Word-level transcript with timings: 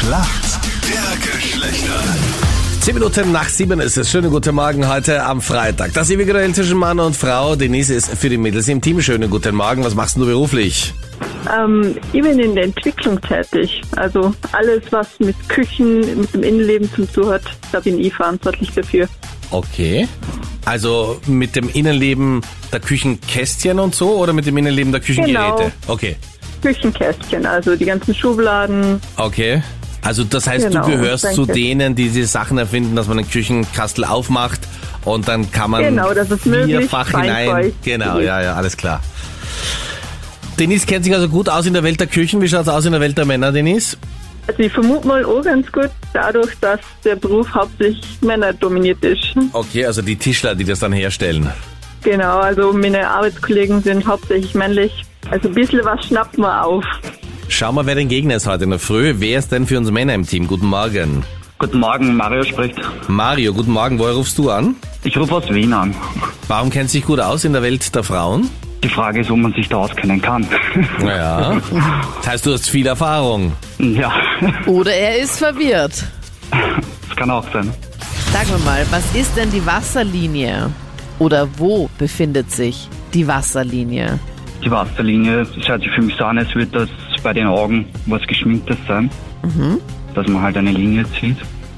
Schlacht 0.00 0.60
der 0.88 1.30
Geschlechter. 1.30 2.02
Zehn 2.80 2.94
Minuten 2.94 3.32
nach 3.32 3.48
sieben 3.50 3.80
ist 3.80 3.98
es. 3.98 4.10
Schönen 4.10 4.30
guten 4.30 4.54
Morgen 4.54 4.88
heute 4.88 5.22
am 5.22 5.42
Freitag. 5.42 5.92
Das 5.92 6.08
ewige 6.08 6.32
Duell 6.32 6.54
zwischen 6.54 6.78
Mann 6.78 6.98
und 6.98 7.14
Frau. 7.14 7.54
Denise 7.54 7.90
ist 7.94 8.08
für 8.16 8.30
die 8.30 8.38
Mädels 8.38 8.66
im 8.68 8.80
Team. 8.80 9.02
Schönen 9.02 9.28
guten 9.28 9.54
Morgen. 9.54 9.84
Was 9.84 9.94
machst 9.94 10.16
du 10.16 10.24
beruflich? 10.24 10.94
Ähm, 11.54 11.96
ich 12.14 12.22
bin 12.22 12.38
in 12.38 12.54
der 12.54 12.64
Entwicklung 12.64 13.20
tätig. 13.20 13.82
Also 13.96 14.34
alles, 14.52 14.84
was 14.90 15.20
mit 15.20 15.36
Küchen, 15.50 16.00
mit 16.18 16.32
dem 16.32 16.44
Innenleben 16.44 16.90
zu 16.94 17.04
tun 17.04 17.28
hat, 17.28 17.42
da 17.70 17.80
bin 17.80 18.00
ich 18.00 18.14
verantwortlich 18.14 18.72
dafür. 18.72 19.06
Okay. 19.50 20.08
Also 20.64 21.20
mit 21.26 21.56
dem 21.56 21.68
Innenleben 21.68 22.40
der 22.72 22.80
Küchenkästchen 22.80 23.78
und 23.78 23.94
so 23.94 24.16
oder 24.16 24.32
mit 24.32 24.46
dem 24.46 24.56
Innenleben 24.56 24.92
der 24.92 25.02
Küchengeräte? 25.02 25.56
Genau. 25.56 25.72
Okay. 25.88 26.16
Küchenkästchen, 26.62 27.44
also 27.44 27.76
die 27.76 27.84
ganzen 27.84 28.14
Schubladen. 28.14 29.00
Okay. 29.16 29.62
Also 30.02 30.24
das 30.24 30.46
heißt, 30.46 30.68
Genau, 30.68 30.84
du 30.86 30.92
gehörst 30.92 31.24
danke. 31.24 31.36
zu 31.36 31.46
denen, 31.46 31.94
die 31.94 32.08
diese 32.08 32.26
Sachen 32.26 32.58
erfinden, 32.58 32.96
dass 32.96 33.06
man 33.08 33.18
einen 33.18 33.30
Küchenkastel 33.30 34.04
aufmacht 34.04 34.60
und 35.04 35.28
dann 35.28 35.50
kann 35.52 35.70
man 35.70 35.82
Genau, 35.84 36.12
dass 36.14 36.30
es 36.30 36.44
möglichst 36.46 36.80
vierfach 36.80 37.10
hinein. 37.10 37.72
Genau, 37.84 38.18
ist. 38.18 38.24
ja, 38.26 38.40
ja, 38.42 38.54
alles 38.54 38.76
klar. 38.76 39.00
Denise 40.58 40.86
kennt 40.86 41.04
sich 41.04 41.14
also 41.14 41.28
gut 41.28 41.48
aus 41.48 41.66
in 41.66 41.72
der 41.74 41.82
Welt 41.82 42.00
der 42.00 42.06
Küchen. 42.06 42.40
Wie 42.40 42.48
schaut's 42.48 42.68
aus 42.68 42.84
in 42.84 42.92
der 42.92 43.00
Welt 43.00 43.16
der 43.16 43.24
Männer, 43.24 43.50
Denise? 43.52 43.96
Also 44.46 44.62
ich 44.62 44.72
vermute 44.72 45.06
mal 45.06 45.24
auch 45.24 45.42
ganz 45.42 45.70
gut, 45.70 45.90
dadurch, 46.12 46.50
dass 46.60 46.80
der 47.04 47.16
Beruf 47.16 47.48
hauptsächlich 47.54 48.18
Männer 48.20 48.52
dominiert 48.52 49.02
ist. 49.04 49.34
Okay, 49.52 49.86
also 49.86 50.02
die 50.02 50.16
Tischler, 50.16 50.54
die 50.54 50.64
das 50.64 50.80
dann 50.80 50.92
herstellen. 50.92 51.48
Genau, 52.02 52.38
also 52.38 52.72
meine 52.72 53.06
Arbeitskollegen 53.06 53.82
sind 53.82 54.06
hauptsächlich 54.06 54.54
männlich. 54.54 55.04
Also 55.30 55.48
ein 55.48 55.54
bisschen 55.54 55.84
was 55.84 56.04
schnappt 56.06 56.38
man 56.38 56.58
auf. 56.64 56.84
Schauen 57.52 57.74
wir, 57.74 57.84
wer 57.84 57.96
den 57.96 58.08
Gegner 58.08 58.36
ist 58.36 58.46
heute 58.46 58.62
in 58.64 58.70
der 58.70 58.78
Früh. 58.78 59.14
Wer 59.18 59.38
ist 59.40 59.50
denn 59.50 59.66
für 59.66 59.76
uns 59.76 59.90
Männer 59.90 60.14
im 60.14 60.24
Team? 60.26 60.46
Guten 60.46 60.66
Morgen. 60.66 61.24
Guten 61.58 61.80
Morgen, 61.80 62.16
Mario 62.16 62.44
spricht. 62.44 62.76
Mario, 63.08 63.52
guten 63.52 63.72
Morgen. 63.72 63.98
Woher 63.98 64.14
rufst 64.14 64.38
du 64.38 64.50
an? 64.50 64.76
Ich 65.02 65.16
rufe 65.16 65.34
aus 65.34 65.48
Wien 65.52 65.72
an. 65.72 65.92
Warum 66.46 66.70
kennt 66.70 66.90
sich 66.90 67.04
gut 67.04 67.18
aus 67.20 67.44
in 67.44 67.52
der 67.52 67.62
Welt 67.62 67.92
der 67.94 68.04
Frauen? 68.04 68.48
Die 68.84 68.88
Frage 68.88 69.20
ist, 69.20 69.30
ob 69.32 69.38
man 69.38 69.52
sich 69.52 69.68
da 69.68 69.78
auskennen 69.78 70.22
kann. 70.22 70.46
Naja. 71.00 71.60
Das 72.18 72.28
heißt, 72.28 72.46
du 72.46 72.52
hast 72.52 72.70
viel 72.70 72.86
Erfahrung. 72.86 73.52
ja, 73.78 74.12
Oder 74.66 74.92
er 74.94 75.18
ist 75.18 75.38
verwirrt. 75.38 76.04
das 77.08 77.16
kann 77.16 77.30
auch 77.30 77.44
sein. 77.52 77.68
Sag 78.32 78.48
mir 78.48 78.64
mal, 78.64 78.86
was 78.90 79.04
ist 79.14 79.36
denn 79.36 79.50
die 79.50 79.66
Wasserlinie? 79.66 80.70
Oder 81.18 81.48
wo 81.58 81.90
befindet 81.98 82.50
sich 82.52 82.88
die 83.12 83.26
Wasserlinie? 83.26 84.18
Die 84.64 84.70
Wasserlinie, 84.70 85.44
das 85.56 85.68
hört 85.68 85.82
sich 85.82 85.90
für 85.90 86.02
mich 86.02 86.14
so 86.16 86.24
an, 86.24 86.38
als 86.38 86.54
würde 86.54 86.70
das 86.86 86.88
bei 87.22 87.32
den 87.32 87.46
Augen 87.46 87.86
was 88.06 88.22
Geschminktes 88.26 88.76
sein. 88.88 89.10
Dass 90.14 90.26
man 90.26 90.42
halt 90.42 90.56
eine 90.56 90.72
Linie 90.72 91.04
zieht. 91.20 91.36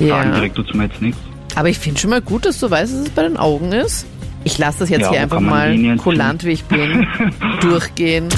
Ja. 0.00 0.16
Sagen 0.18 0.32
direkt 0.32 0.56
tut's 0.56 0.74
mir 0.74 0.84
jetzt 0.84 1.00
nichts. 1.02 1.20
Aber 1.54 1.68
ich 1.68 1.78
finde 1.78 2.00
schon 2.00 2.10
mal 2.10 2.20
gut, 2.20 2.46
dass 2.46 2.58
du 2.58 2.70
weißt, 2.70 2.92
dass 2.92 3.00
es 3.02 3.10
bei 3.10 3.22
den 3.22 3.36
Augen 3.36 3.70
ist. 3.72 4.06
Ich 4.42 4.58
lasse 4.58 4.80
das 4.80 4.88
jetzt 4.90 5.02
Ja, 5.02 5.10
hier 5.10 5.20
einfach 5.20 5.40
mal 5.40 5.70
Linien 5.70 5.96
ziehen? 5.98 6.02
kulant, 6.04 6.44
wie 6.44 6.50
ich 6.50 6.64
bin, 6.64 7.06
durchgehen. 7.60 8.28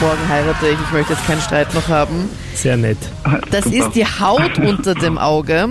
Morgen 0.00 0.28
heirate 0.28 0.68
ich, 0.68 0.78
ich 0.86 0.92
möchte 0.92 1.12
jetzt 1.12 1.26
keinen 1.26 1.40
Streit 1.40 1.72
noch 1.74 1.86
haben. 1.88 2.28
Sehr 2.54 2.76
nett. 2.76 2.98
Das 3.50 3.64
Super. 3.64 3.76
ist 3.76 3.90
die 3.94 4.04
Haut 4.04 4.58
unter 4.64 4.94
dem 4.94 5.18
Auge, 5.18 5.68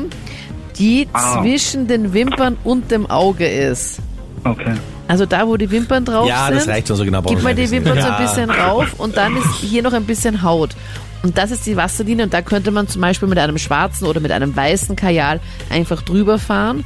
die 0.77 1.08
Ah. 1.11 1.41
zwischen 1.41 1.88
den 1.88 2.13
Wimpern 2.13 2.55
und 2.63 2.91
dem 2.91 3.09
Auge 3.09 3.47
ist. 3.47 3.99
Okay. 4.45 4.73
Also 5.07 5.25
da, 5.25 5.45
wo 5.47 5.57
die 5.57 5.69
Wimpern 5.69 6.05
drauf 6.05 6.27
Ja, 6.27 6.47
sind. 6.47 6.57
das 6.57 6.67
reicht 6.67 6.88
schon 6.88 6.97
so 6.97 7.03
genau. 7.03 7.21
Gib 7.23 7.44
mal 7.44 7.53
die. 7.55 7.69
Wimpern 7.69 7.94
so 7.99 8.07
Ja. 8.07 8.16
ein 8.17 8.23
bisschen 8.25 8.49
rauf 8.49 8.94
und 8.97 9.17
dann 9.17 9.35
ist 9.38 9.55
hier 9.61 9.83
noch 9.83 9.93
ein 9.93 10.05
bisschen 10.05 10.41
Haut. 10.41 10.71
Und 11.23 11.38
das 11.38 11.52
ist 11.52 11.66
die 11.66 11.75
Wasserlinie 11.77 12.25
und 12.25 12.33
da 12.33 12.41
könnte 12.41 12.71
man 12.71 12.88
zum 12.88 13.02
Beispiel 13.02 13.27
mit 13.27 13.38
einem 13.38 13.58
schwarzen 13.58 14.08
oder 14.08 14.19
mit 14.19 14.31
einem 14.31 14.55
weißen 14.55 14.95
Kajal 14.95 15.39
einfach 15.69 16.02
drüber 16.02 16.39
fahren 16.39 16.83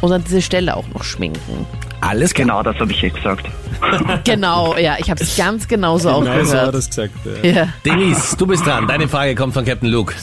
und 0.00 0.10
dann 0.10 0.24
diese 0.24 0.42
Stelle 0.42 0.76
auch 0.76 0.88
noch 0.92 1.04
schminken. 1.04 1.66
Alles 2.00 2.34
klar. 2.34 2.46
Genau, 2.46 2.62
das 2.62 2.76
habe 2.80 2.90
ich 2.92 3.02
eh 3.04 3.10
gesagt. 3.10 3.46
Genau, 4.24 4.74
ja, 4.76 4.96
ich 4.98 5.10
habe 5.10 5.22
es 5.22 5.36
ganz 5.36 5.68
genauso 5.68 6.10
auch 6.10 6.24
Nein, 6.24 6.44
so 6.44 6.52
hat 6.52 6.58
gehört. 6.58 6.74
das 6.74 6.88
gesagt. 6.88 7.12
Ja. 7.42 7.50
Ja. 7.50 7.68
Denise, 7.84 8.36
du 8.36 8.46
bist 8.46 8.66
dran. 8.66 8.86
Deine 8.88 9.06
Frage 9.06 9.34
kommt 9.34 9.54
von 9.54 9.64
Captain 9.64 9.88
Luke. 9.90 10.14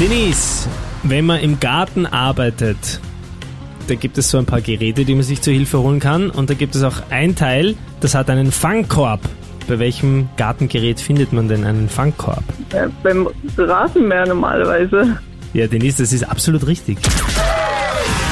Denise, 0.00 0.66
Wenn 1.04 1.26
man 1.26 1.38
im 1.40 1.60
Garten 1.60 2.06
arbeitet, 2.06 3.00
da 3.86 3.94
gibt 3.94 4.18
es 4.18 4.30
so 4.30 4.38
ein 4.38 4.44
paar 4.46 4.60
Geräte, 4.60 5.04
die 5.04 5.14
man 5.14 5.22
sich 5.22 5.40
zur 5.40 5.52
Hilfe 5.52 5.78
holen 5.78 6.00
kann. 6.00 6.30
Und 6.30 6.50
da 6.50 6.54
gibt 6.54 6.74
es 6.74 6.82
auch 6.82 6.96
ein 7.10 7.34
Teil, 7.36 7.74
das 8.00 8.14
hat 8.14 8.28
einen 8.30 8.52
Fangkorb. 8.52 9.20
Bei 9.66 9.78
welchem 9.78 10.28
Gartengerät 10.36 10.98
findet 11.00 11.32
man 11.32 11.48
denn 11.48 11.64
einen 11.64 11.88
Fangkorb? 11.88 12.42
Äh, 12.72 12.88
beim 13.02 13.28
Rasenmäher 13.56 14.26
normalerweise. 14.26 15.18
Ja, 15.52 15.66
Denise, 15.66 16.02
das 16.02 16.12
ist 16.12 16.24
absolut 16.24 16.66
richtig. 16.66 16.98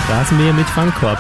Rasenmäher 0.09 0.53
mit 0.53 0.67
Fangkorb, 0.67 1.19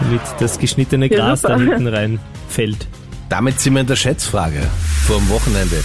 damit 0.00 0.20
das 0.40 0.58
geschnittene 0.58 1.10
Ja, 1.10 1.16
Gras 1.18 1.42
da 1.42 1.58
super. 1.58 1.70
hinten 1.74 1.86
reinfällt. 1.88 2.86
damit 3.28 3.60
sind 3.60 3.74
wir 3.74 3.80
in 3.82 3.86
der 3.86 3.96
Schätzfrage 3.96 4.60
vor 5.06 5.18
dem 5.18 5.28
Wochenende. 5.30 5.76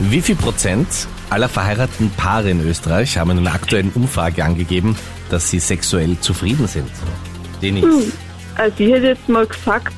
Wie 0.00 0.20
viel 0.20 0.36
Prozent 0.36 0.86
aller 1.30 1.48
verheirateten 1.48 2.10
Paare 2.16 2.50
in 2.50 2.60
Österreich 2.66 3.16
haben 3.18 3.30
in 3.32 3.38
einer 3.38 3.54
aktuellen 3.54 3.90
Umfrage 3.94 4.44
angegeben, 4.44 4.96
dass 5.30 5.50
sie 5.50 5.58
sexuell 5.58 6.16
zufrieden 6.20 6.66
sind? 6.66 6.90
Denise. 7.62 8.12
Also 8.56 8.74
ich 8.78 8.92
hätte 8.92 9.06
jetzt 9.08 9.28
mal 9.28 9.46
gesagt, 9.46 9.92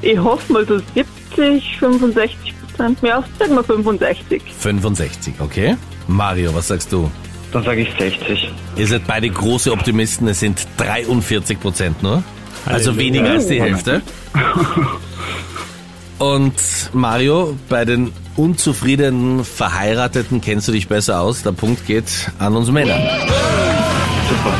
ich 0.00 0.18
hoffe 0.18 0.52
mal 0.52 0.66
so 0.66 0.80
70, 0.94 1.78
65 1.78 2.54
Prozent. 2.60 2.98
Ja, 3.02 3.22
sagen 3.38 3.54
wir 3.54 3.64
65. 3.64 4.42
65, 4.58 5.34
okay. 5.40 5.76
Mario, 6.08 6.54
was 6.54 6.68
sagst 6.68 6.92
du? 6.92 7.10
Dann 7.52 7.64
sage 7.64 7.82
ich 7.82 7.90
60. 7.98 8.50
Ihr 8.76 8.86
seid 8.86 9.06
beide 9.06 9.28
große 9.28 9.70
Optimisten, 9.72 10.26
es 10.28 10.40
sind 10.40 10.66
43 10.78 11.60
Prozent 11.60 12.02
nur. 12.02 12.22
Also 12.64 12.92
Halleluja. 12.92 12.96
weniger 12.98 13.30
als 13.32 13.46
die 13.46 13.60
Hälfte. 13.60 14.02
Und 16.18 16.54
Mario, 16.92 17.56
bei 17.68 17.84
den 17.84 18.12
unzufriedenen 18.36 19.44
Verheirateten 19.44 20.40
kennst 20.40 20.68
du 20.68 20.72
dich 20.72 20.88
besser 20.88 21.20
aus. 21.20 21.42
Der 21.42 21.52
Punkt 21.52 21.86
geht 21.86 22.30
an 22.38 22.56
uns 22.56 22.70
Männer. 22.70 22.96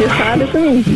Ja, 0.01 0.11
schade 0.11 0.47
für 0.47 0.59
mich. 0.59 0.87